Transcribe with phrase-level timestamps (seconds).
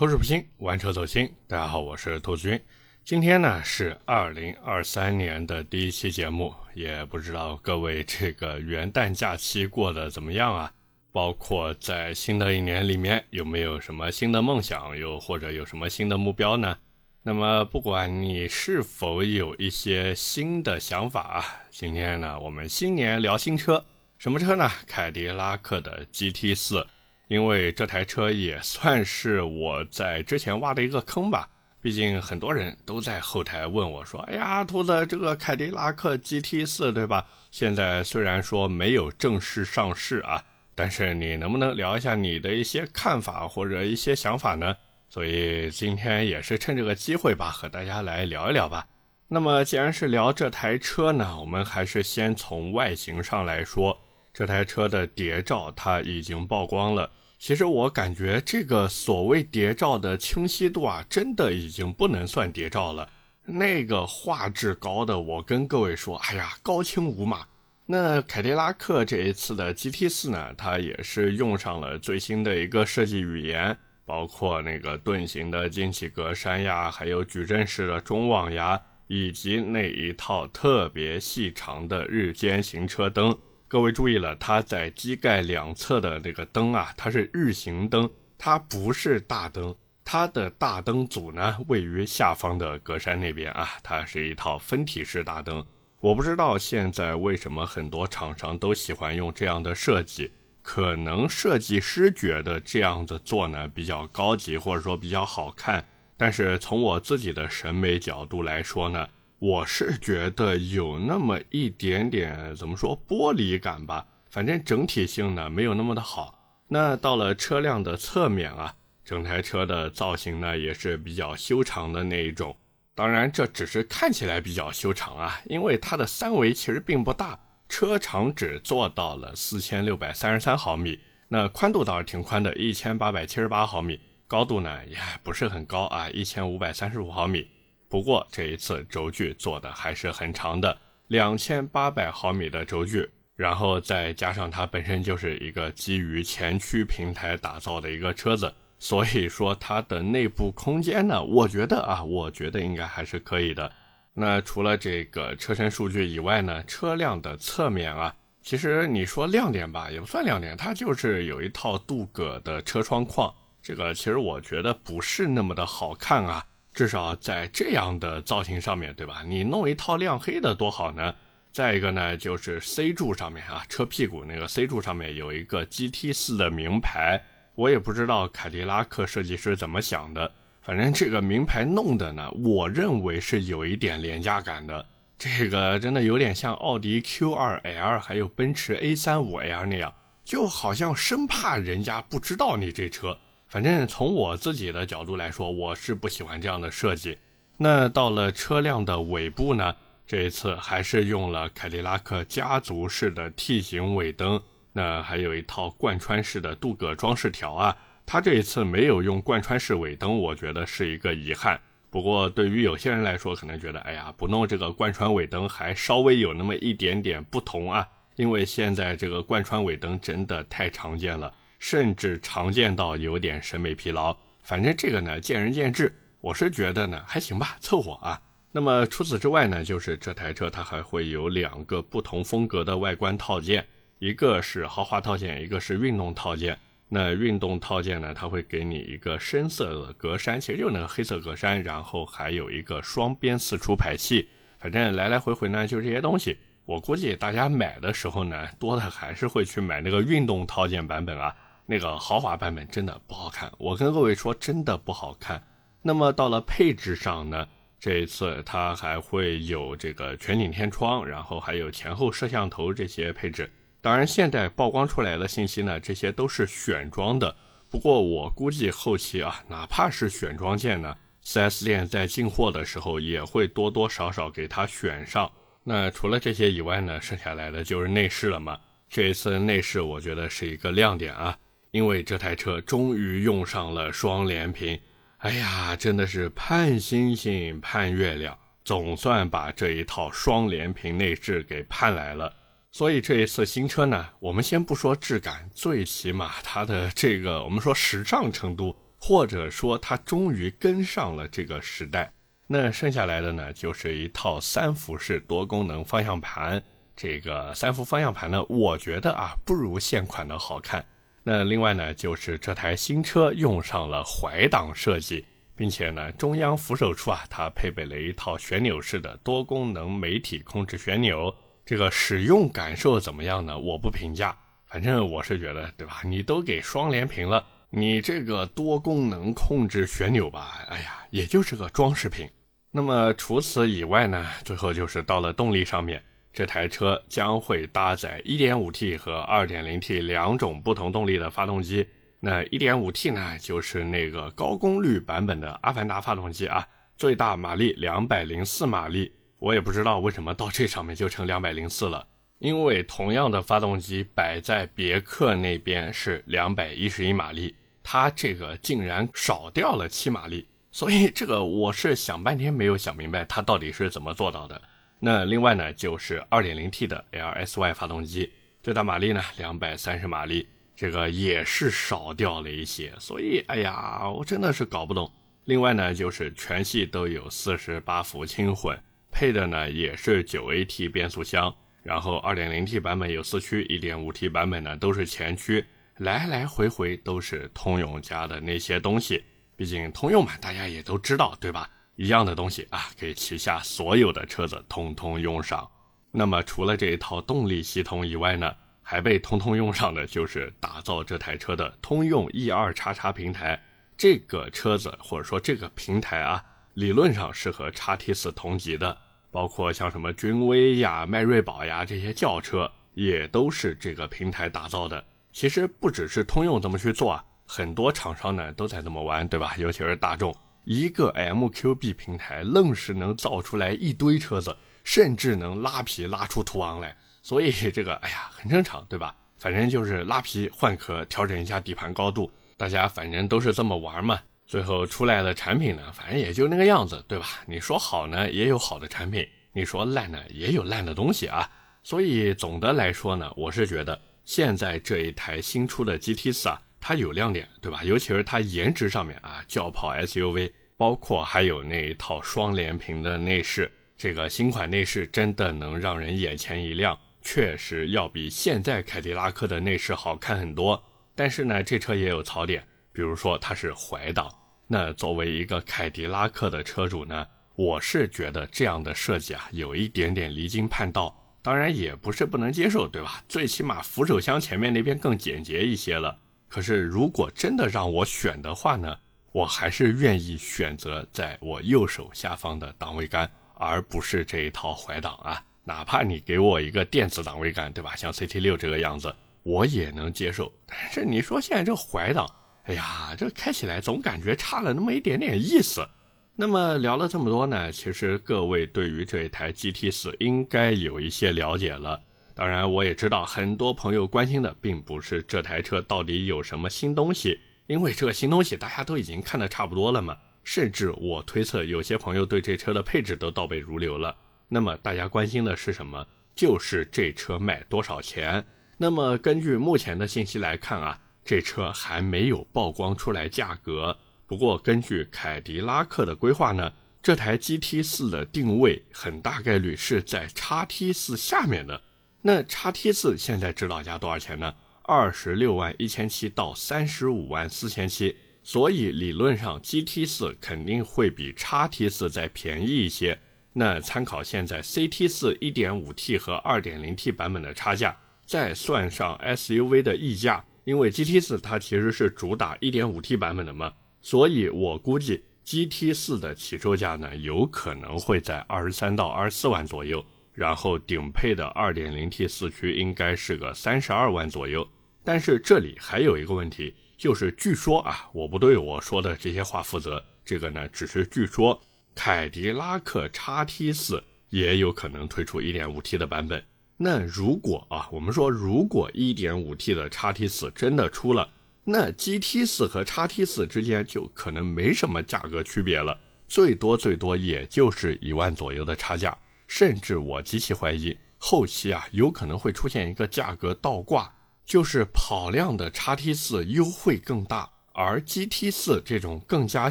[0.00, 1.30] 口齿不清，玩车走心。
[1.46, 2.58] 大家好，我是兔子君。
[3.04, 10.72] 今天呢是二零二三年的第一期节目，也不知道各位这个元旦假期过得怎么样啊？
[11.12, 16.78] 包括在新的一年里面有没有什么新的梦想，又或者有什么新的目标呢？
[17.22, 23.84] 那么不管你是否有一些新的想法啊，今天呢我们新年聊新车，
[24.16, 24.66] 什么车呢？
[24.86, 26.86] 凯迪拉克的 GT 四，
[27.30, 31.48] 因为这台车也算是我在之前挖的一个坑吧。
[31.80, 37.24] 毕竟很多人都在后台问我说：“哎呀，兔子，这个凯迪拉克 GT 四对吧？
[37.52, 40.42] 现在虽然说没有正式上市啊。”
[40.74, 44.76] 但是你能不能聊一下你的一些看法或者一些想法呢？
[45.08, 48.88] 所以今天也是趁这个机会吧，和大家来聊一聊吧。
[49.28, 53.96] 那么既然是聊这台车呢，我们还是先从外形上来说。
[54.32, 57.10] 这台车的谍照它已经曝光了。
[57.40, 63.08] 其实我感觉这个所谓谍照的清晰度啊，真的已经不能算谍照了。
[63.46, 67.46] 那个画质高的，我跟各位说，哎呀，高清无码。
[67.86, 83.34] 那凯迪拉克这一次的 GT 四呢，它也是用上了最新的一个设计语言，包括那个盾形的进气格栅呀，还有矩阵式的中网呀，以及那一套特别细长的日间行车灯。
[83.70, 89.72] 各位注意了，它在机盖两侧的那个灯啊，它是日行灯，它不是大灯。
[90.04, 95.64] 它的大灯组呢，位于下方的格栅那边啊，它是一套分体式大灯。
[96.00, 105.86] 我不知道现在为什么很多厂商都喜欢用这样的设计，可能设计师觉得这样子做呢比较高级，或者说比较好看。
[106.16, 109.06] 但是从我自己的审美角度来说呢，
[109.40, 116.38] 我是觉得有那么一点点怎么说玻璃感吧，反正整体性呢没有那么的好。
[116.68, 122.54] 那到了车辆的侧面啊，整台车的造型呢也是比较修长的那一种。
[122.94, 137.48] 当然，这只是看起来比较修长啊，因为它的三维其实并不大，车长只做到了四千六百三十三毫米，那宽度倒是挺宽的，一千八百七十八毫米，高度呢也不是很高啊，一千五百三十五毫米。
[137.90, 140.78] 不过这一次轴距做的还是很长的，
[141.08, 148.54] 两千八百毫米的轴距，然后再加上它本身就是一个基于前驱平台打造的一个车子。
[148.78, 153.70] 所以说它的内部空间呢，我觉得啊，我觉得应该还是可以的。
[154.14, 163.30] 那除了这个车身数据以外呢，车辆的侧面啊，其实你说亮点吧，也不算亮点，它就是有一套镀铬的车窗框。
[163.60, 169.22] 这个其实我觉得不是那么的好看啊，至少在这样的造型上面对吧？
[169.26, 171.14] 你弄一套亮黑的多好呢。
[171.52, 177.20] 再一个呢，就是 C 柱上面啊，车屁股那个 C 柱上面有一个 GT 四的名牌。
[177.56, 180.32] 我也不知道凯迪拉克设计师怎么想的，
[180.62, 184.86] 反正这个名牌弄的呢，我认为是有一点廉价感的。
[185.18, 189.92] 这个真的有点像奥迪 Q2L 还有奔驰 A35L 那样，
[190.24, 193.18] 就好像生怕人家不知道你这车。
[193.50, 197.18] 反正从我自己的角度来说，我是不喜欢这样的设计。
[197.56, 199.74] 那到了车辆的尾部呢，
[200.06, 204.40] 这一次还是用了凯迪拉克家族式的 T 型尾灯。
[204.72, 211.60] 那还有一套贯穿式的镀铬装饰条啊，它这一次没有用贯穿式尾灯，我觉得是一个遗憾。
[211.90, 224.16] 不过对于有些人来说，可能觉得，哎呀，不弄这个贯穿尾灯还稍微有那么一点点不同啊，因为现在这个贯穿尾灯真的太常见了，甚至常见到有点审美疲劳。
[224.42, 228.20] 反正这个呢，见仁见智，我是觉得呢还行吧，凑合啊。
[228.50, 233.64] 那么除此之外呢，就是这台车它还会有两个不同风格的外观套件。
[234.00, 236.58] 一个是豪华套件，一个是运动套件。
[236.88, 244.28] 那运动套件呢，它会给你一个深色的格栅，其实就那个黑色格栅，然后还有一个双边四出排气。
[244.58, 246.36] 反正来来回回呢，就这些东西。
[246.64, 251.32] 我估计大家买的时候呢，多的还是会去买那个运动套件版本啊。
[251.70, 255.40] 那个豪华版本真的不好看，我跟各位说，真的不好看。
[255.82, 257.46] 那么到了配置上呢，
[257.78, 263.48] 这一次它还会有这个全景天窗，然后还有前后摄像头这些配置。
[263.80, 267.32] 当然，现在曝光出来的信息呢，这些都是选装的。
[267.70, 270.92] 不过我估计后期啊，哪怕是选装件呢
[271.24, 275.30] ，4S 店在进货的时候也会多多少少给它选上。
[275.62, 278.58] 那除了这些以外呢，剩下来的就是内饰了嘛。
[278.88, 281.38] 这一次内饰我觉得是一个亮点啊，
[281.70, 284.78] 因为这台车终于用上了双联屏。
[285.18, 292.34] 哎呀，真的是盼星星盼月亮，总算把这一套双联屏内饰给盼来了。
[292.72, 302.12] 所以这一次新车呢，我们先不说质感，最起码它的这个我们说时尚程度，或者说它终于跟上了这个时代。
[302.46, 306.62] 那剩下来的呢，就是一套三辐式多功能方向盘。
[306.96, 310.84] 这个三幅方向盘呢，我觉得啊不如现款的好看。
[311.22, 315.24] 那另外呢，就是这台新车用上了怀档设计，
[315.54, 321.34] 并且呢，中央扶手处啊，它配备了一套旋钮式的多功能媒体控制旋钮。
[321.66, 323.58] 这个使用感受怎么样呢？
[323.58, 324.36] 我不评价，
[324.66, 326.00] 反正我是觉得，对吧？
[326.04, 332.26] 你都给双联屏了，你这个多功能控制旋钮吧，哎呀，也就是个装饰品。
[332.72, 336.02] 那么除此以外呢，最后就是到了动力上面。
[336.32, 341.86] 这台车将会搭载 1.5T 和 2.0T 两种不同动力的发动机。
[342.20, 346.66] 那 1.5T 呢，就是那个高功率版本的阿凡达发动机啊，
[346.96, 349.12] 最大马力204马力。
[349.38, 352.06] 我也不知道为什么到这上面就成204了，
[352.38, 364.60] 因为同样的发动机摆在别克那边是211马力，它这个竟然少掉了7马力，所以这个我是想半天没有想明白它到底是怎么做到的。
[365.02, 368.30] 那另外呢，就是 2.0T 的 LSY 发动机，
[368.62, 375.10] 最大马力呢230马力，这个也是少掉了一些，所以哎呀，我真的是搞不懂。
[375.46, 378.78] 另外呢，就是全系都有48伏轻混，
[379.10, 381.52] 配的呢也是 9AT 变速箱，
[381.82, 385.64] 然后 2.0T 版本有四驱，1.5T 版本呢都是前驱，
[385.96, 389.24] 来来回回都是通用家的那些东西，
[389.56, 391.68] 毕竟通用嘛，大家也都知道，对吧？
[391.96, 395.68] 一样的东西啊，给旗下所有的车子通通用上。
[396.10, 398.52] 那么除了这一套动力系统以外呢，
[398.82, 403.62] 还被通通用上的就是打造这台车的通用 E 二叉叉平台。
[403.96, 406.42] 这个车子或者说这个平台啊，
[406.74, 408.96] 理论上是和叉 T 四同级的，
[409.30, 415.04] 包括像什么君威呀、迈锐宝呀这些轿车，也都是这个平台打造的。
[415.32, 419.54] 其实不只是通用这么去做啊，很多厂商呢都在这么玩，对吧？
[419.58, 420.34] 尤其是大众。
[420.72, 429.12] 一个 MQB 平台愣是能造出来一堆车子，甚至能拉皮拉出途昂来，所以这个哎呀很正常，对吧？
[429.36, 434.20] 反正就是拉皮换壳，调整一下底盘高度，大家反正都是这么玩嘛。
[434.46, 437.26] 最后出来的产品呢，反正也就那个样子，对吧？
[437.46, 441.50] 你说好呢，也有好的产品；你说烂呢，也有烂的东西啊。
[441.82, 446.62] 所以总的来说呢，我是觉得现在这一台新出的 GT 四啊。
[446.82, 447.84] 它有亮点，对吧？
[447.84, 450.50] 尤其是它颜值上面啊，轿跑 SUV，
[450.80, 460.82] 包括还有那一套双联屏的内饰，这个新款内饰真的能让人眼前一亮，确实要比现在凯迪拉克的内饰好看很多。
[461.14, 464.26] 但是呢，这车也有槽点，比如说它是怀档。
[464.66, 467.26] 那作为一个凯迪拉克的车主呢，
[467.56, 471.14] 我是觉得这样的设计啊，有一点点离经叛道。
[471.42, 473.22] 当然也不是不能接受，对吧？
[473.28, 476.16] 最起码扶手箱前面那边更简洁一些了。
[476.48, 478.96] 可是，如果真的让我选的话呢，
[479.32, 485.42] 我还是愿意选择在我右手下方的档位杆，而不是这一套怀档啊。
[485.62, 487.94] 哪怕你给我一个电子档位杆，对吧？
[487.94, 490.52] 像 CT 六这个样子，我也能接受。
[490.66, 492.28] 但是你说现在这怀档，
[492.64, 495.86] 哎呀，这开起来总感觉差了那么一点点意思。
[496.34, 502.00] 那么聊了这么多呢，其实各位对于这一台 GT 四应该有一些了解了。
[502.34, 507.38] 当然，我也知道很多朋友关心的并不是这台车到底有什么新东西，
[507.70, 510.18] 因为这个新东西大家都已经看得差不多了嘛。
[510.42, 514.16] 甚至我推测，有些朋友对这车的配置都倒背如流了。
[514.48, 516.04] 那么大家关心的是什么？
[516.34, 518.44] 就是这车卖多少钱？
[518.76, 523.96] 那么根据目前的信息来看啊，这车还没有曝光出来价格。
[524.26, 531.80] 不过根据凯迪拉克的规划呢，这台 GT 四的定位很大概率是在叉 T 四下面的。
[532.22, 534.52] 那叉 T 四现在指导价多少钱呢？
[534.92, 543.16] 二十六万一千七到三十五万四千七，所以理论上 GT 四肯定会比叉 T 四再便宜一些。
[543.52, 560.04] 那参考现在 CT 四一点五 T 和二点零 T 版本的差价，再算上 SUV 的溢价，因为 GT 四它其实是主打一点五 T 版本的嘛，所以我估计 GT 四的起售价呢，有可能会在二十三到二十四万左右。
[560.32, 564.66] 然后顶配的 2.0T 四驱应该是个三十二万左右，
[565.02, 571.60] 但是这里还有一个问题，就是据说啊，我不对我说的这些话负责，这个呢只是据说，
[571.94, 576.42] 凯迪拉克 XT 四也有可能推出 1.5T 的版本。
[576.76, 581.28] 那如果啊，我们说如果 1.5T 的 XT 四真的出了，
[581.64, 589.16] 那 GT 四和 XT 四之间就可能没什么价格区别了，最多最多也就是一万左右的差价。
[589.46, 599.70] 甚至我极其怀疑，后期啊有可能会出现一个价格倒挂，就是跑量的叉 T 四优惠更大，而 GT 四这种更加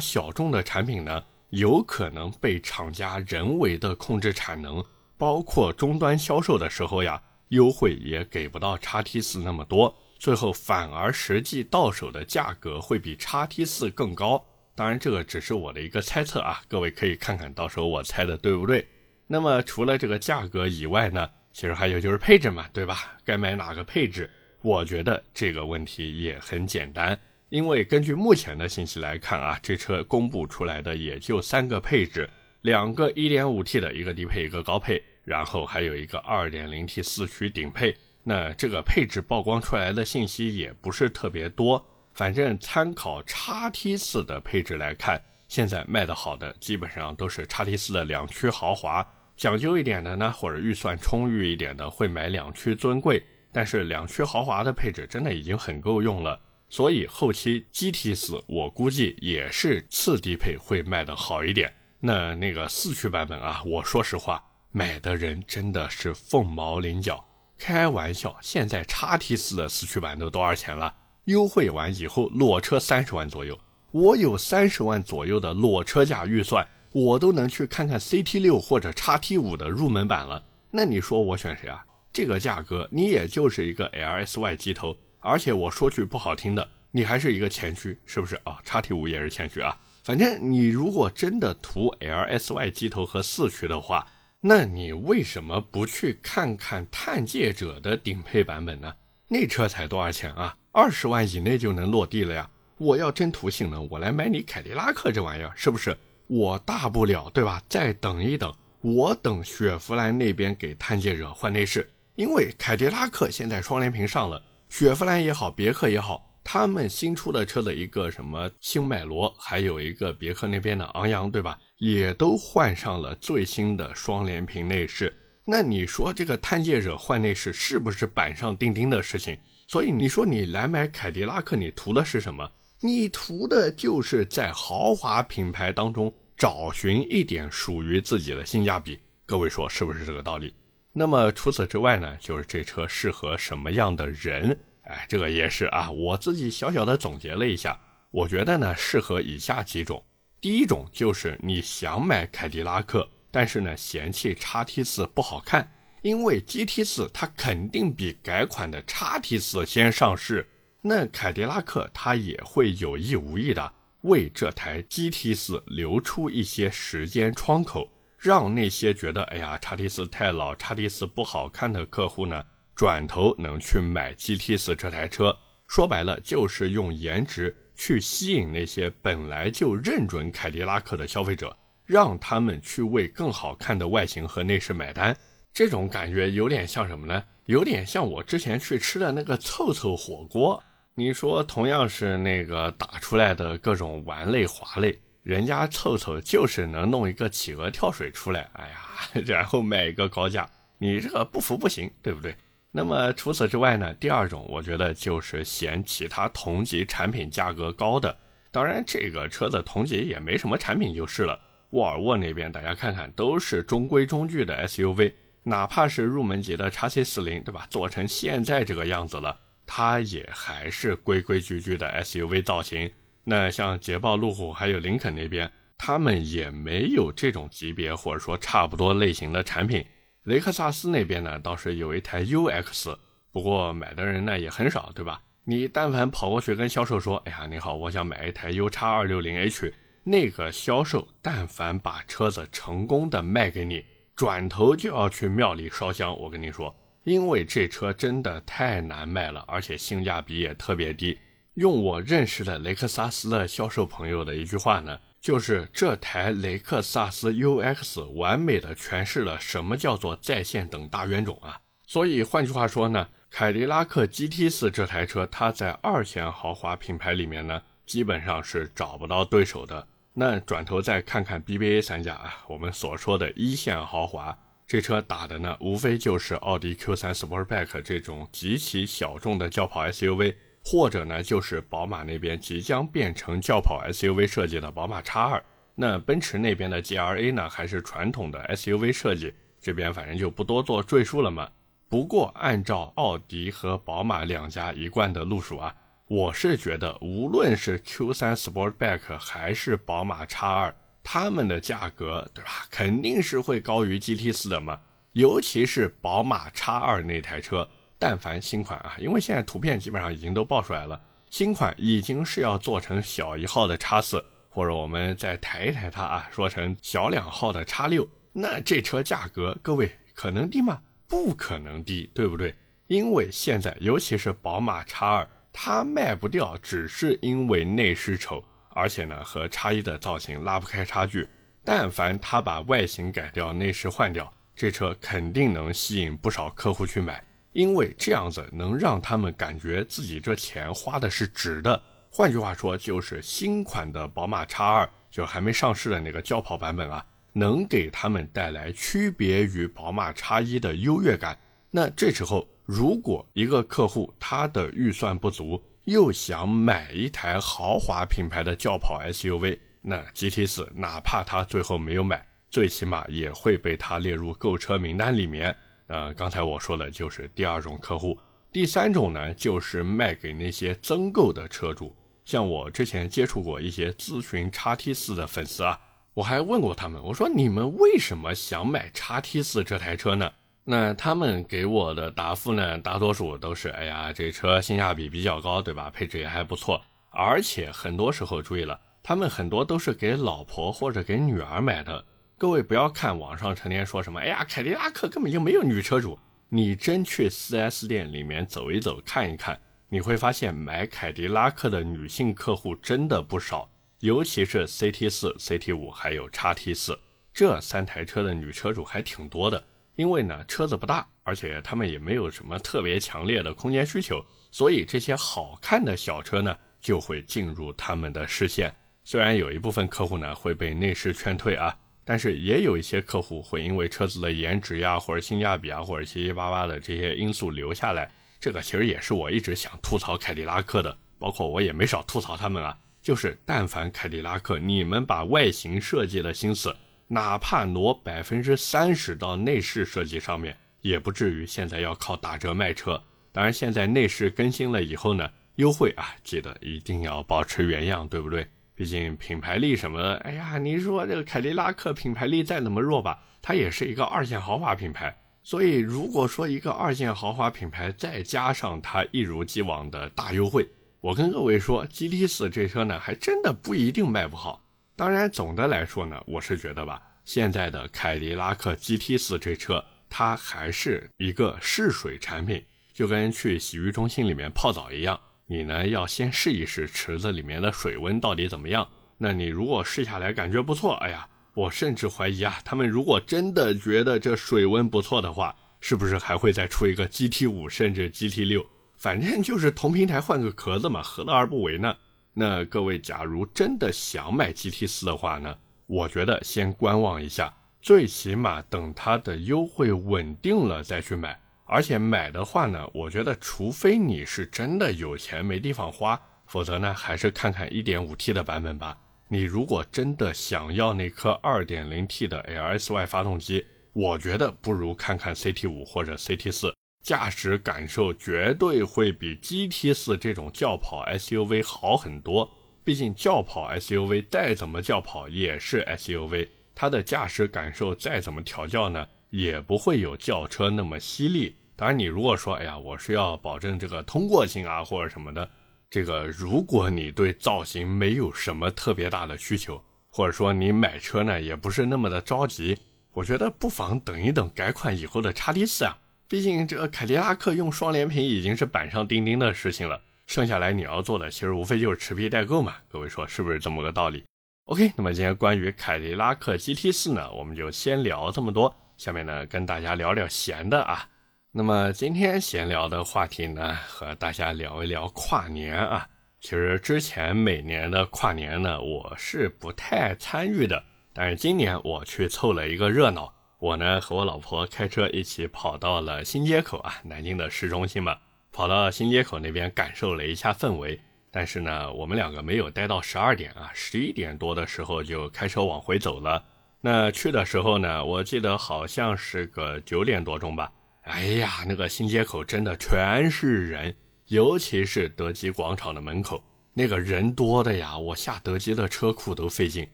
[0.00, 4.84] 小众的产品呢，有可能被厂家人为的控制产能，
[5.18, 14.44] 包括终端销售的时候呀，优惠也给不到 x T 四那么多，最后反而实际到手的价格会比 x T 四更高。
[14.74, 18.88] 当然，这个只是我的一个猜测啊，各位可以看看到时候我猜的对不对。
[19.26, 23.12] 那么除了这个价格以外呢，其实还有就是配置嘛，对吧？
[23.24, 24.30] 该买哪个配置？
[24.62, 27.18] 我觉得这个问题也很简单。
[27.48, 32.30] 因为根据目前的信息来看啊，这车公布出来的也就三个配置，
[32.62, 37.96] 两个 1.5T 的一个低配一个高配，然后还有一个 2.0T 四驱顶配。
[38.22, 49.04] 那这个配置曝光出来的信息也不是特别多，反正参考 XT4 的配置来看，现在卖的好的基本上都是 XT4 的两驱豪华，
[49.36, 53.20] 讲究一点的呢，或者预算充裕一点的会买两驱尊贵，
[53.52, 56.40] 但是两驱豪华的配置真的已经很够用了。
[56.68, 61.72] 所以后期 GT 四我估计也是次低配会卖的好一点。
[61.98, 67.24] 那那个四驱版本啊，我说实话，买的人真的是凤毛麟角。
[67.58, 70.94] 开玩笑，现在叉 T 四的四驱版都多少钱了？
[71.24, 73.58] 优惠完以后裸车三十万左右。
[73.90, 80.42] 我有三十万左右的裸车价预算，我都能去看看 CT 六或者叉 T 五的入门版了。
[80.70, 81.84] 那你说我选谁啊？
[82.12, 84.96] 这个价格，你也就是一个 LSY 机头。
[85.20, 88.58] 而且我说句不好听的，你还是一个前驱，是不是啊？
[88.64, 89.78] 叉 T 五也是前驱啊。
[90.02, 94.06] 反正你如果真的图 LSY 机头和四驱的话，
[94.40, 98.92] 那你为什么不去看看探界者的顶配版本呢？
[99.28, 100.56] 那车才多少钱啊？
[100.72, 102.48] 二十万以内就能落地了呀。
[102.78, 105.94] 我要真图性能，我来买你凯迪拉克这玩意儿，是不是？
[106.26, 107.62] 我大不了对吧？
[107.68, 111.86] 再等一等，我等雪佛兰那边给探界者换内饰，
[112.20, 114.42] 因为凯迪拉克现在双联屏上了。
[114.68, 121.58] 雪佛兰也好，别克也好，他们新出的车的一个什么星迈罗，还有一个别克那边的昂扬，对吧？
[121.78, 125.10] 也都换上了最新的双联屏内饰。
[125.46, 129.34] 那你说这个探界者换内饰是不是板上钉钉的事情？
[129.66, 132.46] 所以你说你来买凯迪拉克，你图的是什么？
[132.80, 138.98] 你图的就是在豪华品牌当中找寻一点属于自己的性价比。
[139.24, 140.52] 各位说是不是这个道理？
[140.92, 144.58] 那么除此之外呢，就是这车适合什么样的人？
[144.82, 147.78] 哎，这个也是啊，我自己小小的总结了一下，
[148.10, 150.04] 我觉得呢，适合以下几种。
[150.40, 155.70] 第一种就是你想买凯迪拉克，但是呢嫌弃叉 T 四不好看，
[156.02, 160.48] 因为 GT 四它肯定比改款的叉 T 四先上市，
[160.80, 167.88] 那凯迪拉克它也会有意无意的为这台 GT 四留出一些时间窗口。
[168.20, 175.34] 让那些觉得哎呀叉 T 四太老、叉 T 四不好看的客户呢，转头能去买 GT 四这台车。
[175.66, 185.16] 说白了，就是用颜值去吸引那些本来就认准凯迪拉克的消费者，让他们去为更好看的外形和内饰买单。
[185.50, 187.24] 这种感觉有点像什么呢？
[187.46, 190.62] 有点像我之前去吃的那个凑凑火锅。
[190.94, 195.00] 你说同样是那个打出来的各种玩类、滑类。
[195.22, 200.48] 人家凑凑就是能弄一个企鹅跳水出来，哎呀， 然后卖一个高价，
[200.78, 202.34] 你这个不服不行，对不对？
[202.72, 203.92] 那么除此之外呢？
[203.94, 208.16] 第二种，我觉得就是嫌其他同级产品价格高的。
[208.52, 211.38] 当然，这个车子同级也没什么产品就是了。
[211.70, 215.12] 沃尔沃那边大家看看，都是中规中矩的 SUV，
[215.42, 217.66] 哪怕是入门级的 x C 四零，对吧？
[217.70, 222.90] 做成现在这个样子了，它也还是规规矩矩的 SUV 造型。
[223.30, 229.86] 那像捷豹、路虎还有林肯那边，他们也没有这种级别或者说差不多类型的产品。
[230.24, 232.98] 雷克萨斯那边呢，倒是有一台 UX，
[233.30, 235.22] 不过买的人呢也很少，对吧？
[235.44, 239.72] 你但凡跑过去跟销售说：“哎呀，你好，我想买一台 U 叉二六零 H。”
[240.02, 243.84] 那个销售但凡把车子成功的卖给你，
[244.16, 246.18] 转头就要去庙里烧香。
[246.18, 251.16] 我跟你说，因为这车真的太难卖了，而且性价比也特别低。
[251.54, 261.60] 用我认识的雷克萨斯的销售朋友的一句话呢，就是这台雷克萨斯 UX 完美的诠释了什么叫做在线等大冤种啊！
[261.86, 269.86] 所以换句话说呢，凯迪拉克 GT4 这台车，它在二线豪华品牌里面呢，基本上是找不到对手的。
[270.14, 280.36] 那转头再看看 BBA 三家啊，我们所说的一线豪华，这车打的呢，无非就是奥迪 Q3 Sportback 这种极其小众的轿跑 SUV。
[280.62, 285.40] 或者呢，就是宝马那边即将变成轿跑 SUV 设计的宝马 X2，
[285.74, 291.48] 那奔驰那边的 GLA 呢，还是传统的 SUV 设计，这边反正就不多做赘述了嘛。
[291.88, 295.74] 不过按照奥迪和宝马两家一贯的路数啊，
[296.06, 304.78] 我是觉得无论是 Q3 Sportback 还是宝马 X2，它们的价格对吧，肯定是会高于 GT4 的嘛。
[305.14, 307.68] 尤其是宝马 X2 那台车，
[308.00, 320.80] 但凡新款啊，因为现在图片基本上已经都爆出来了，新款已经是要做成小一号的 X4，或者我们再抬一抬它啊，说成小两号的 X6，那这车价格各位可能低吗？
[321.06, 322.54] 不可能低，对不对？
[322.86, 325.26] 因为现在尤其是宝马 X2。
[325.52, 331.28] 它卖不掉，只是因为内饰丑，而且呢和叉一的造型拉不开差距。
[331.64, 337.20] 但凡他把外形改掉，内饰换掉，这车肯定能吸引不少客户去买，
[337.52, 341.82] 因为这样子能让他们感觉自己这钱花的是值的。
[342.10, 351.38] 换句话说，就是新款的宝马 X2，就还没上市的那个轿跑版本啊，能给他们带来区别于宝马 X1 的优越感。
[351.70, 352.46] 那这时候。
[352.72, 365.56] 如果一个客户他的预算不足，又想买一台豪华品牌的轿跑 SUV，那 GT4 哪怕他最后没有买，最起码也会被他列入购车名单里面。
[365.90, 368.16] 呃，刚才我说的就是第二种客户，
[368.52, 371.92] 第三种呢，就是卖给那些增购的车主。
[372.24, 375.76] 像我之前接触过一些咨询 XT4 的粉丝啊，
[376.14, 380.30] 我还问过他们，我说你们为什么想买 XT4 这台车呢？
[380.62, 385.90] 那他们给我的答复呢，大多数都是，哎呀，这车性价比比较高，对吧？
[385.90, 386.80] 配置也还不错，
[387.10, 392.04] 而且很多时候注意了，他们很多都是给老婆或者给女儿买的。
[392.40, 396.18] 各位不要看网上成天说什么，哎呀，凯迪拉克根本就没有女车主。
[396.48, 403.68] 你真去 4S 店里面走一走，看一看，你会发现买凯迪拉克的女性客户真的不少，
[403.98, 406.96] 尤其是 CT4、CT5 还有 XT4
[407.34, 409.62] 这三台车的女车主还挺多的。
[409.96, 418.74] 因为呢，车子不大，而且他们也没有什么特别强烈的空间需求，所以这些好看的小车呢就会进入他们的视线。
[419.04, 428.10] 虽然有一部分客户呢会被内饰劝退啊，但是也有一些客户会因为车子的颜值呀，或者性价比啊，或者七七八八的这些因素留下来。
[428.40, 436.74] 这个其实也是我一直想吐槽凯迪拉克的，包括我也没少吐槽他们啊，就是但凡凯迪拉克，你们把外形设计的心思。
[437.08, 443.02] 哪怕挪百分之三十到内饰设计上面，也不至于现在要靠打折卖车。
[443.32, 448.46] 当然，现在内饰更新了以后呢，优惠啊，记得一定要保持原样，对不对？
[448.80, 455.14] 毕竟品牌力什么的，哎呀，你说这个凯迪拉克品牌力再怎么弱吧，它也是一个二线豪华品牌。
[455.42, 460.66] 所以，如果说一个二线豪华品牌再加上它一如既往的大优惠，
[461.02, 464.64] 我跟各位说，GT4 这车呢，还真的不一定卖不好。
[464.96, 472.64] 当然，总的来说呢，我是觉得吧，现在的凯迪拉克 GT4 这车，它还是一个试水产品，
[472.94, 478.86] 就跟去洗浴中心里面泡澡一样，你呢要先试一试池子里面的水温到底怎么样。
[479.18, 488.64] 那你如果试下来感觉不错，哎呀，我甚至怀疑啊，他们如果真的觉得这水温不错的话，是不是还会再出一个 GT5 甚至 GT6？
[488.96, 491.96] 反正就是同平台换个壳子嘛，何乐而不为呢？
[492.32, 495.52] 那各位，假如真的想买 GT 四的话呢，
[495.86, 501.40] 我觉得先观望一下，最起码等它的优惠稳定了再去买。
[501.72, 508.98] 而且买的话呢，我觉得除非你是真的有钱没地方花，否则呢，还是看看 1.5T 的版本吧。
[509.28, 516.74] 你如果真的想要那颗 2.0T 的 LSY 发动机，我觉得不如看看 CT 五或者 CT 四。
[517.04, 522.50] 驾驶感受绝对会比 GT 四这种轿跑 SUV 好很多。
[522.82, 531.54] 毕竟轿跑 SUV 再怎么轿跑也是 SUV，它的驾驶感受再怎么调教呢，也不会有轿车那么犀利。
[531.80, 535.48] 当然，你如果说，哎呀，我是要保证这个通过性啊，或者什么的，
[535.88, 542.76] 这个如果你对造型没有什么特别大的需求，或者说你买车呢也不是那么的着急，
[543.12, 545.96] 我觉得不妨等一等改款以后的叉 T 四啊。
[546.28, 552.74] 毕竟这个凯迪拉克用双联屏已经是板上钉钉的事情了，剩下来你要做的其实无非就是持币代购嘛。
[552.90, 554.22] 各位说是不是这么个道理
[554.66, 558.70] ？OK，那么今天关于凯迪拉克 GT 四呢，我们就先聊这么多。
[558.98, 561.08] 下面呢，跟大家聊聊闲的啊。
[561.52, 566.06] 那么今天闲聊的话题呢，和大家聊一聊跨年啊。
[566.40, 570.80] 其实之前每年的跨年呢，我是不太参与的，
[571.12, 573.34] 但是今年我去凑了一个热闹。
[573.58, 578.16] 我呢和我老婆开车一起跑到了新街口啊，南京的市中心嘛，
[578.52, 581.00] 跑到新街口那边感受了一下氛围。
[581.32, 586.44] 但是呢，我们两个没有待到十二点啊，十一点多的时候就开车往回走了。
[586.80, 590.70] 那去的时候呢，我记得好像是个九点多钟吧。
[591.10, 593.94] 哎呀，那个新街口真的全是人，
[594.28, 596.42] 尤其是德基广场的门口，
[596.72, 599.86] 那个人多的呀，我下德基的车库都费劲。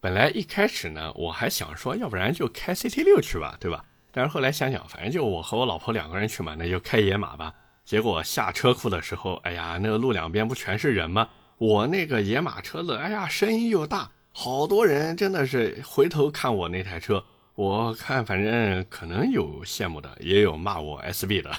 [0.00, 3.84] 本来一开始呢，我还想说，要不然就开 CT 六去吧，对吧？
[4.12, 7.52] 但是后来想想，反正就我和我老婆两个人去嘛，那就开野马吧。
[7.84, 11.28] 结果下车库的时候，哎呀，那个路两边不全是人吗？
[11.58, 17.24] 我那个野马车子，哎呀，声音又大，好多人真的是回头看我那台车。
[17.56, 21.50] 我看，反正可能有羡慕的，也有骂我 SB 的。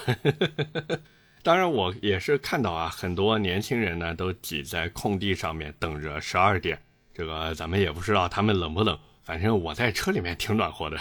[1.41, 6.79] 当然，我也是看到啊，很多年轻人呢都挤在空地上面等着十二点。
[7.15, 10.99] 这个咱们也不知道他们冷不冷，反正我在车里面挺暖和的。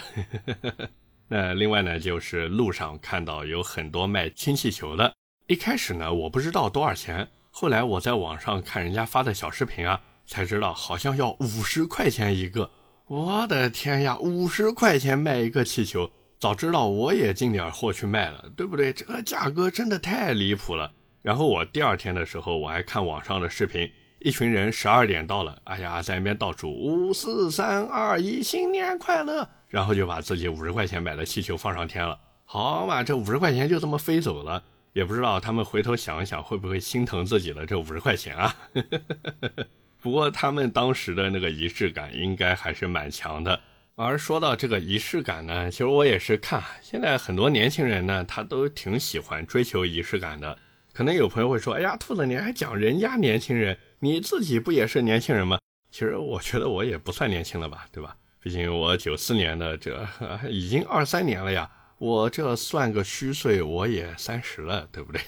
[1.29, 5.13] 那另外呢，就是路上看到有很多卖氢气球的。
[5.47, 12.71] 一开始呢，我不知道多少钱，后来我在网上看人家发的小视频啊，才知道好像要五十块钱一个。
[13.09, 18.93] 我的天呀，五十块钱卖一个气球，早知道我也进点货去卖了，对不对？
[18.93, 20.91] 这个价格真的太离谱了。
[21.23, 23.89] 然后我第二天的时候，我还看网上的视频，
[24.19, 32.19] 一群人十二点到了，哎呀，在那边倒数五四三二一，新年快乐，然后就把自己五十块钱买的气球放上天了。
[32.45, 34.65] 好嘛，这五十块钱就这么飞走了，
[34.95, 38.57] 也不知道他们回头想一想会不会心疼自己的这五十块钱啊？
[40.07, 43.59] 不过他们当时的那个仪式感应该还是蛮强的。
[43.97, 50.57] 而说到这个仪式感呢，其实我也是看现在很多年轻人呢，他都挺喜欢追求仪式感的。
[50.93, 55.59] 可能有朋友会说：“哎呀，兔子你还讲人家年轻人，你自己不也是年轻人吗？”
[55.91, 58.17] 其实我觉得我也不算年轻了吧，对吧？
[58.41, 60.09] 毕竟我九四年的，这
[60.49, 61.69] 已经二三年了呀。
[61.99, 65.21] 我这算个虚岁，我也三十了，对不对？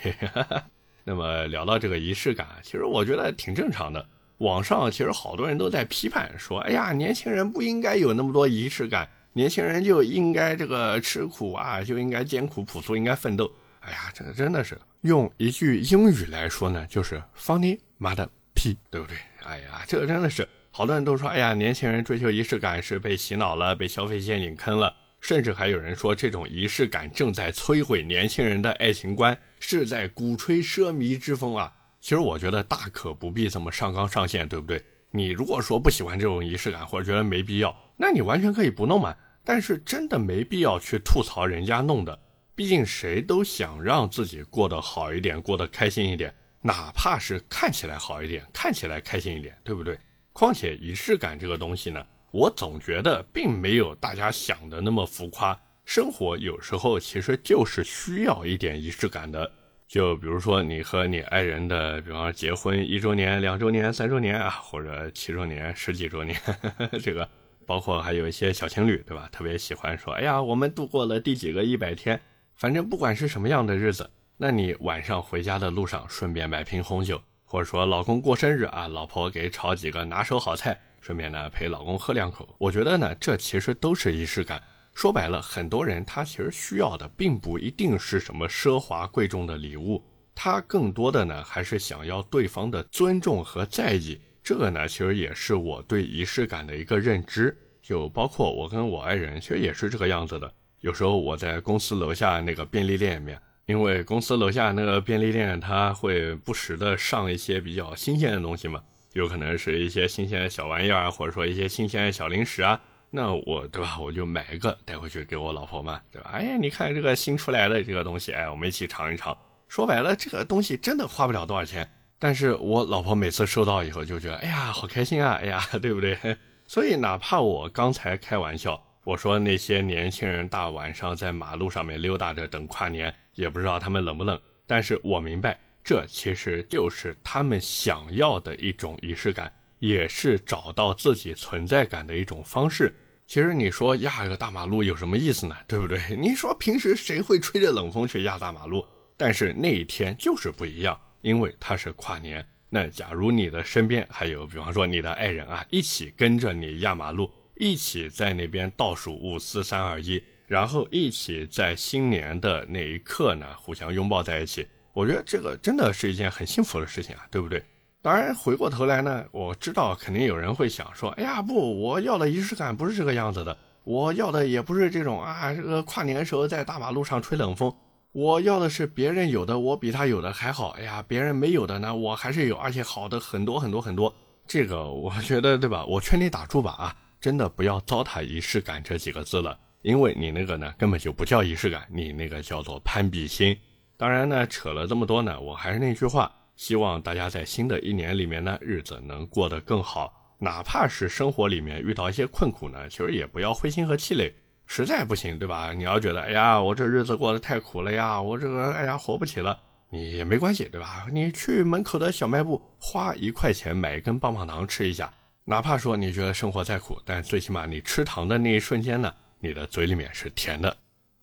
[1.02, 4.08] 那么聊到这个仪式感，其实我觉得挺正常的。
[4.38, 19.16] 网上其实好多人都在批判说：“哎呀，年轻人不应该有那么多仪式感，年轻人就应该这个吃苦啊，就应该艰苦朴素，应该奋斗。”哎呀，这个真的是用一句英语来说呢，就是 “funny 妈的屁”，对不对？
[19.44, 31.72] 哎呀，这个真的是好多人都说：“哎呀，年轻人追求仪式感是被洗脑了，被消费陷阱坑了。”甚至还有人说，这种仪式感正在摧毁年轻人的爱情观，是在鼓吹奢靡之风啊。
[32.00, 34.82] 其实我觉得大可不必这么上纲上线，对不对？
[35.10, 39.14] 你如果说不喜欢这种仪式感，或者觉得没必要，那你完全可以不弄嘛。
[39.42, 42.18] 但是真的没必要去吐槽人家弄的，
[42.54, 49.98] 毕竟谁都想让自己过得好一点，过得开心一点，哪怕是看起来好一点，看起来开心一点，对不对？
[50.34, 55.58] 况且仪式感这个东西呢，我总觉得并没有大家想的那么浮夸。
[55.86, 59.50] 生活有时候其实就是需要一点仪式感的。
[59.88, 66.38] 就比如说你和你爱人的，比方说结婚一周年、两周年、三周年啊，或者七周年、十几周年，
[67.02, 67.26] 这个
[67.66, 69.26] 包括还有一些小情侣，对吧？
[69.32, 72.20] 特别喜欢说，哎呀，我们度过了第几个一百天。
[72.54, 82.54] 反正不管是什么样的日子，那你晚上回家的路上顺便买瓶红酒，或者说老公过生日啊，老婆给炒几个拿手好菜，顺便呢陪老公喝两口。
[82.58, 84.62] 我觉得呢，这其实都是仪式感。
[84.98, 90.02] 说白了，很多人他其实需要的并不一定是什么奢华贵重的礼物，
[90.34, 94.20] 他更多的呢还是想要对方的尊重和在意。
[94.42, 97.56] 这个呢，其实也是我对仪式感的一个认知。
[97.80, 100.52] 就包括我跟我爱人，其实也是这个样子的。
[100.80, 108.82] 有时候我在公司楼下那个便利店里面，因为公司楼下那个便利店，它会不时的上一些比较新鲜的东西嘛，
[109.12, 112.80] 有可能是一些新鲜的小玩意儿，或者说一些新鲜的小零食啊。
[113.10, 116.30] 那我对吧，我就买一个带回去给我老婆嘛，对吧？
[116.32, 119.36] 哎呀，你看这个新出来的这个东西，哎，我们一起尝一尝。
[119.68, 126.18] 说白了，这个东西真的花不了多少钱，但是我老婆每次收到以后就觉得，哎呀，好开心啊，哎呀， 对不对？
[126.66, 139.50] 所以哪怕我刚才开玩笑，我说那些年轻人大晚上在马路上面溜达着等跨年，也不知道他们冷不冷，但是我明白，这其实就是他们想要的一种仪式感。
[139.78, 142.94] 也是找到自己存在感的一种方式。
[143.26, 145.56] 其实你说压个大马路有什么意思呢？
[145.66, 146.00] 对不对？
[146.16, 148.84] 你说平时谁会吹着冷风去压大马路？
[149.16, 152.46] 但是那一天就是不一样，因为它是跨年。
[152.70, 167.62] 那假如你的身边还有，比方说你的爱人啊，一起跟着你压马路，一起在那边倒数五四三二一，然后一起在新年的那一刻呢，互相拥抱在一起，我觉得这个真的是一件很幸福的事情啊，对不对？
[168.00, 177.74] 当然，回过头来呢，我知道肯定有人会想说：“哎呀，不，我要的仪式感不是这个样子的，我要的也不是这种啊，这个跨年时候在大马路上吹冷风，
[178.12, 180.70] 我要的是别人有的，我比他有的还好。
[180.78, 184.14] 哎呀，别人没有的呢，我还是有，而且好的很多很多很多。
[184.46, 185.84] 这个我觉得，对吧？
[185.84, 193.54] 我劝你打住吧啊，真的不要糟蹋仪式感这几个字了，因为你那个呢根本就不叫仪式感，你那个叫做攀比心。”
[193.98, 204.34] 当然呢，扯了这么多呢，我还是那句话，希望大家在新的一年里面呢，日子能过得更好，哪怕是生活里面遇到一些困苦呢，其实也不要灰心和气馁。
[204.66, 205.72] 实在不行，对吧？
[205.72, 209.56] 你要觉得，哎呀，我这日子过得太苦了呀，我这个，哎呀，活不起了，
[209.88, 211.06] 你也没关系，对吧？
[211.12, 220.76] 你去门口的小卖部，花一块钱买一根棒棒糖吃一下，哪怕说你觉得生活再苦，但最起码你吃糖的那一瞬间呢，你的嘴里面是甜的。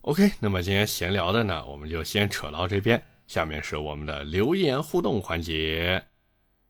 [0.03, 6.03] OK，那么今天闲聊的呢，我们就先扯到这边，下面是我们的留言互动环节。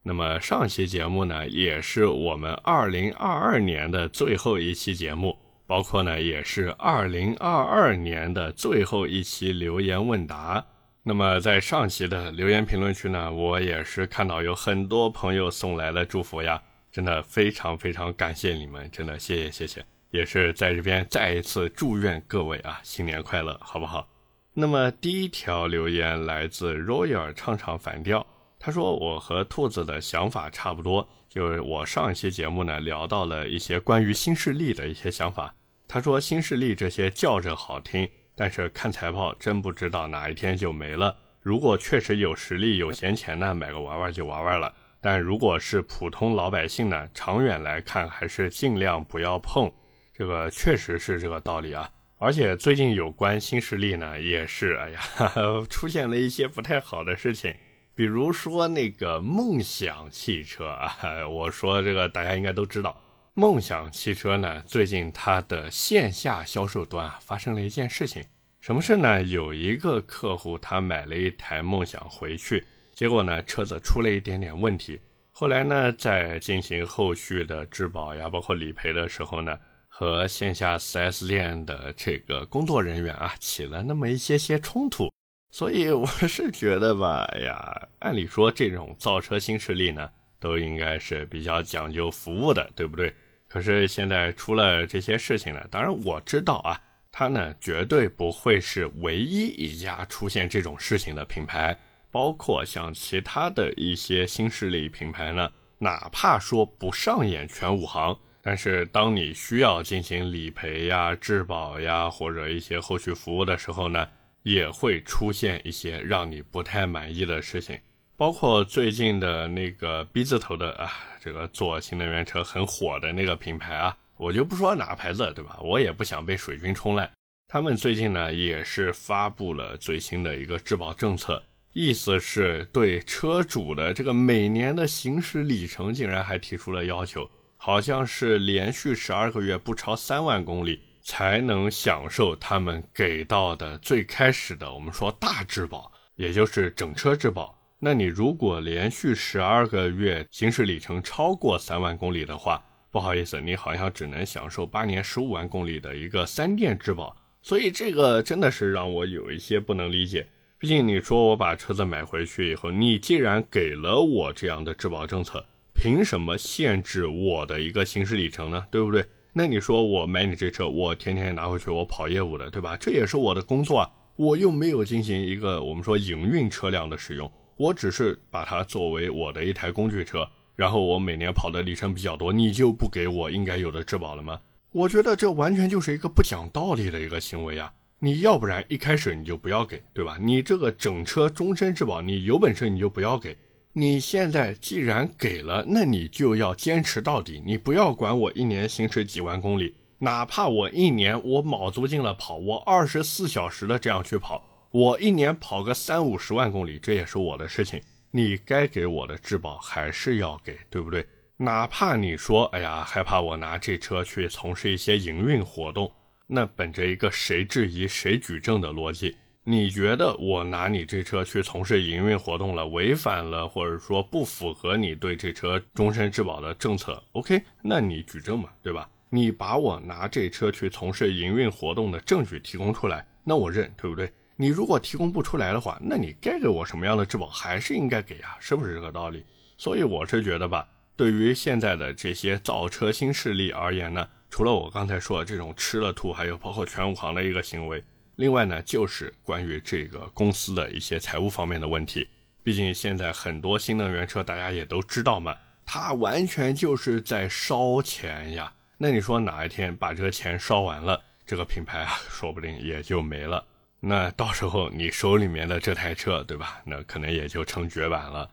[0.04, 5.38] 那么上期节目呢，也是我们二零二二年的最后一期节目。
[5.68, 10.64] 包括呢，也是二零二二年的最后一期留言问答。
[11.02, 24.15] 那么在上期的留言评论区呢，我也是看到有很多朋友送来了祝福呀，真的非常非常感谢你们，真的谢谢谢谢，也是在这边再一次祝愿各位啊新年快乐，好不好？
[24.58, 28.26] 那么第一条留言来自 Royal 唱唱反调，
[28.58, 31.06] 他说我和兔子的想法差不多。
[31.28, 35.54] 就是我上一期节目呢聊到了一些关于新势力的一些想法。
[35.90, 41.18] 他说新势力这些叫着好听，但是看财报真不知道哪一天就没了。
[41.42, 44.74] 如果确实有实力有闲钱呢，买个玩玩就玩玩了。
[45.02, 49.70] 但如果是普通老百姓呢，长远来看还是尽量不要碰。
[50.14, 51.90] 这个确实是这个道理啊。
[52.18, 55.02] 而且最近有关新势力呢，也是哎呀
[55.70, 57.54] 出现了一些不太好的事情。
[57.94, 60.98] 比如说那个梦想汽车啊，
[61.30, 63.02] 我说这个大家应该都知道，
[63.34, 68.24] 梦想汽车呢，最近它的线下销售端啊发生了一件事情，
[68.62, 69.22] 什么事呢？
[69.24, 75.00] 有一个客户他买了一台梦想回去，结果呢车子出了一点点问题，
[75.32, 79.58] 后来呢在进行后续的质保呀，包括理赔的时候呢，
[79.98, 85.10] 和线下 4S 店的这个工作人员啊起了那么一些些冲突。
[85.52, 93.16] 所以我 是觉得吧，哎呀，按理说这种造车新势力呢，都应该是比较讲究服务的，对不对？
[93.48, 96.78] 可是现在出了这些事情呢，当然我知道啊，
[97.10, 101.80] 它呢绝对不会是唯一一家出现这种事情的品牌，
[102.12, 114.08] 包括像其他的一些新势力品牌呢，哪怕说不上演全武行，但是当你需要进行理赔呀、质保呀，或者一些后续服务的时候呢。
[114.46, 117.80] 也会出现一些让你不太满意的事情，
[118.16, 125.58] 包括最近的那个 B 字头的啊，这个做新能源车很火的那个品牌啊，我就不说哪个牌子，对吧？
[125.64, 127.12] 我也不想被水军冲烂。
[127.48, 131.42] 他们最近呢也是发布了最新的一个质保政策，
[131.74, 137.28] 意思是对车主的这个每年的行驶里程竟然还提出了要求，
[137.66, 140.80] 好像是连续十二个月不超三万公里。
[141.08, 147.56] 才能享受他们给到的最开始的我们说大质保，也就是整车质保。
[147.80, 157.16] 那你如果连续十二个月行驶里程超过三万公里的话，不好意思，你好像只能享受八年十五万公里的一个三电质保。
[157.44, 160.28] 所以这个真的是让我有一些不能理解。
[160.58, 168.66] 毕竟你说我把车子买回去以后，你既然给了我这样的质保政策，凭什么限制我的一个行驶里程呢？
[168.72, 169.06] 对不对？
[169.34, 172.78] 那你说我买你这车，我天天拿回去我跑业务的，对吧？
[172.78, 184.40] 这也是我的工作啊，我又没有进行一个我们说营运车辆的使用，我只是把它作为我的一台工具车，然后我每年跑的里程比较多，你就不给我应该有的质保了吗？
[184.72, 187.74] 我觉得这完全就是一个不讲道理的一个行为啊！
[188.00, 190.18] 你要不然一开始你就不要给，对吧？
[190.22, 193.36] 你这个整车终身质保，你有本事你就不要给。
[193.78, 197.44] 你现在既然给了，那你就要坚持到底。
[197.46, 207.82] 你不要管我一年行驶几万公里，哪怕我一年我卯足劲了跑，我二十四小时的这样去跑，我一年跑个三五十万公里，这也是我的事情。
[208.12, 211.06] 你该给我的质保还是要给，对不对？
[211.36, 215.92] 哪怕你说，哎呀，害怕我拿这车去从事一些营运活动，
[216.28, 219.18] 那本着一个谁质疑谁举证的逻辑。
[219.48, 228.90] 你觉得我拿你这车去从事营运活动了，违反了或者说不符合你对这车终身质保的政策？OK，那你举证嘛，对吧？
[229.12, 234.12] 你把我拿这车去从事营运活动的证据提供出来，那我认，对不对？
[234.36, 239.24] 你如果提供不出来的话，那你该给我什么样的质保还是应该给啊，是不是这个道理？
[239.60, 247.84] 所以我是觉得吧，对于现在的这些造车新势力而言呢，除了我刚才说的这种吃了吐，还有包括全武行的一个行为。
[248.16, 252.08] 另外呢，就是关于这个公司的一些财务方面的问题。
[252.44, 258.54] 毕竟现在很多新能源车，大家也都知道嘛，它完全就是在烧钱呀。
[258.78, 263.46] 那你说哪一天把这个钱烧完了，这个品牌啊，说不定也就没了。
[263.80, 266.62] 那到时候你手里面的这台车，对吧？
[266.66, 268.30] 那可能也就成绝版了。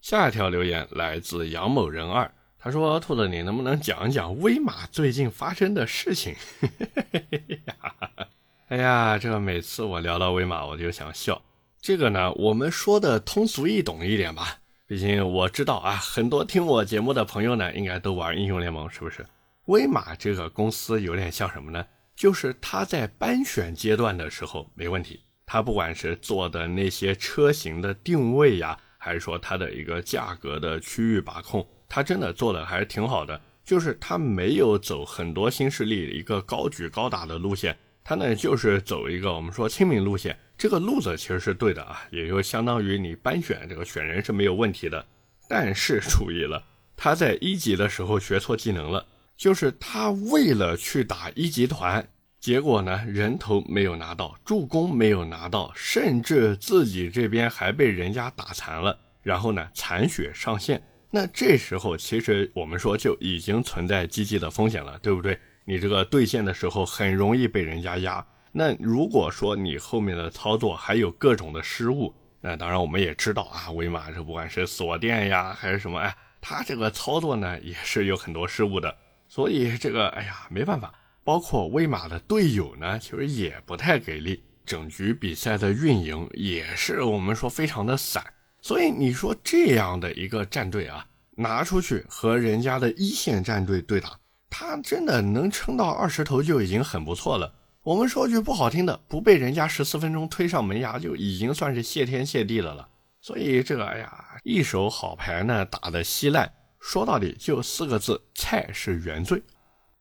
[0.00, 6.34] 下一条留言来自杨某人二，他说：“兔子，你能不能讲一讲威马最近发生的事情？”
[8.68, 11.40] 哎呀，这个每次我聊到威马，我就想笑。
[11.80, 14.58] 这个呢，我们说的通俗易懂一点吧。
[14.86, 19.24] 毕竟我知道啊，很多听我节目的朋友呢，应该都玩英雄联盟，是不是？
[19.68, 21.82] 威马这个公司有点像什么呢？
[22.14, 33.40] 就是它在班选阶段的时候没问题，它不管是做的那些车型的定位呀，还是说它的一个价格的区域把控，它真的做的还是挺好的。
[33.64, 37.74] 就是它没有走很多新势力一个高举高打的路线，
[38.08, 40.34] 它呢就是走一个我们说亲民路线。
[40.56, 45.04] 这个路子其实是对的啊，也就相当于你班选这个选人是没有问题的。
[45.46, 46.64] 但是 注意了，
[46.96, 49.04] 他在一级的时候学错技能了。
[49.36, 52.08] 就是他为了去打一级团，
[52.40, 60.82] 结果呢人头没有拿到，助攻没有拿到，甚至自己这边还被人家打残了，然后呢残血上线。
[61.10, 65.38] 那这时候其实我们说就已经存在积极的风险了，对不对？
[65.68, 68.26] 你这个对线的时候很容易被人家压。
[68.52, 78.96] 那如果说你后面的操作还有各种的失误，那当然我们也知道啊，威马这不管是锁电呀还是什么，哎，他这个操作呢也是有很多失误的。
[79.28, 80.90] 所以这个，哎呀，没办法。
[81.22, 88.24] 包括威马的队友呢，其实也不太给力，整局比赛的运营也是我们说非常的散。
[88.62, 91.04] 所以你说这样的一个战队啊，
[91.36, 94.18] 拿出去和人家的一线战队对打，
[94.50, 97.54] 他真的能撑到二十头就已经很不错了。
[97.82, 102.88] 我们说句不好听的，不被人家十四分钟推上门牙，就已经算是谢天谢地的了。
[103.20, 104.10] 所以这个，哎呀，
[104.44, 106.52] 一手好牌呢打得稀烂。
[106.80, 109.42] 说到底就四个字，菜是原罪。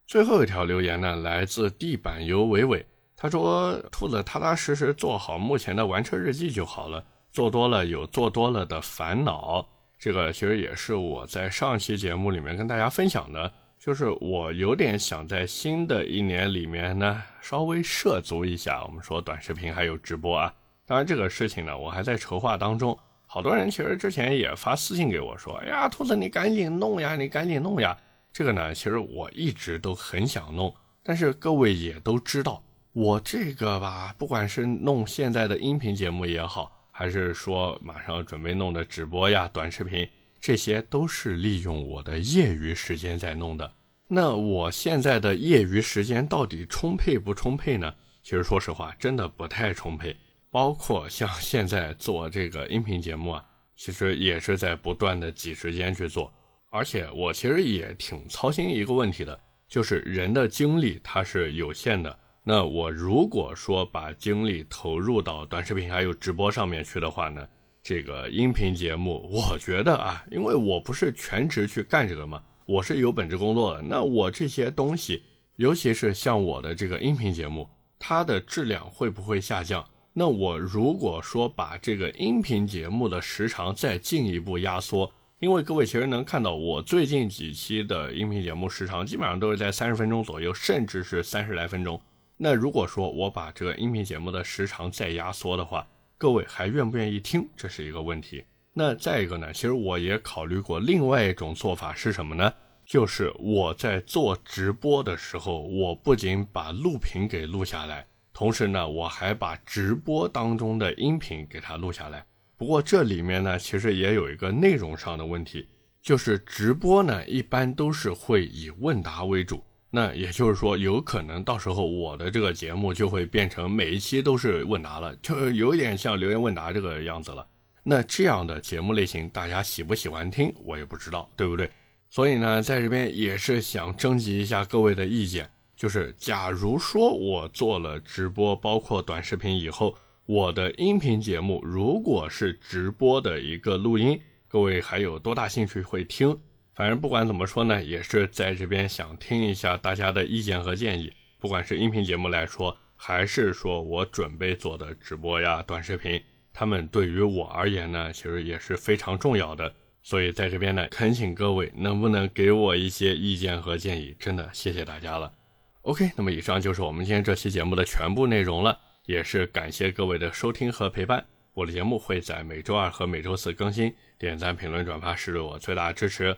[0.06, 20.54] 最后一条留言呢，来自地板油伟伟，他说：“兔子踏踏实实做好目前的玩车日记就好了，做多了有做多了的烦恼。”这个其实也是我在上期节目里面跟大家分享的，就是我有点想在新的一年里面呢，稍微涉足一下，我们说短视频还有直播啊。
[20.86, 22.98] 当然这个事情呢，我还在筹划当中。
[23.26, 27.96] 好多人其实之前也发私信给我说：“哎呀，兔子你赶紧弄呀，你赶紧弄呀。”
[28.34, 32.64] 这个呢，其实我一直都很想弄，但是各位也都知道，
[32.94, 40.08] 我这个吧，不管是弄现在的音频节目也好，还是说马上准备弄的直播呀、短视频，
[40.40, 43.72] 这些都是利用我的业余时间在弄的。
[44.08, 47.94] 那我现在的业余时间到底充沛不充沛呢？
[48.24, 50.16] 其实说实话，真的不太充沛。
[50.50, 53.46] 包括像现在做这个音频节目啊，
[53.76, 56.34] 其实也是在不断的挤时间去做，
[56.70, 62.18] 而且我其实也挺操心一个问题的，就是人的精力它是有限的。
[62.44, 67.46] 那我如果说把精力投入到短视频还有直播上面去的话呢，
[67.88, 75.24] 这个音频节目，我觉得啊，因为我不是全职去干这个嘛，我是有本职工作的，那我这些东西，
[75.56, 77.66] 尤其是像我的这个音频节目，
[77.98, 79.88] 它的质量会不会下降？
[80.12, 91.98] 那我如果说把这个音频节目的时长再进一步压缩，因为各位其实能看到我最近几期的音频节目时长基本上都是在三十分钟左右，甚至是三十来分钟。
[92.36, 95.88] 那如果说我把这个音频节目的时长再压缩的话，
[96.20, 97.48] 各位还愿不愿意听？
[97.56, 98.44] 这是一个问题。
[98.74, 102.52] 那再一个呢，其实我也考虑过另外一种做法是什么呢？
[102.88, 108.08] 就是我在做直播的时候，我不仅把录屏给录下来。
[108.34, 112.26] 同时呢，我还把直播当中的音频给它录下来。
[112.58, 115.68] 不过这里面呢，其实也有一个内容上的问题，
[116.02, 119.64] 就是直播呢一般都是会以问答为主。
[119.90, 127.48] 那也就是说，有可能到时候我的这个节目就会变成每一期都是问答了，就有点像留言问答这个样子了。
[127.84, 131.72] 那这样的节目类型，大家喜不喜欢听，我也不知道，对不对？
[132.10, 135.50] 所以呢，在这边也是想征集一下各位的意见。
[135.76, 139.96] 就是，假如说我做了直播，包括短视频以后，
[140.26, 144.20] 我的音频节目如果是直播的一个录音，
[144.50, 146.38] 各位还有多大兴趣会听？
[146.78, 151.12] 反正不管怎么说呢，也是在这边想听一下大家的意见和建议。
[151.40, 156.22] 不管是音频节目来说，还是说我准备做的直播呀、短视频，
[156.54, 159.74] 他们对于我而言呢，其实也是非常重要的。
[160.04, 164.16] 所以在这边呢，恳请各位能不能给我一些意见和建议？
[164.20, 165.34] 真的谢谢大家了。
[165.82, 171.26] OK，那么以上就是我们今天这期节目的全部内容了，也是感谢各位的收听和陪伴。
[171.56, 176.38] 我的节目会在每周二和每周四更新，点赞、评论、转发是对我最大的支持。